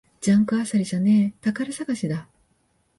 [0.19, 2.27] ジャンク漁りじゃねえ、宝探しだ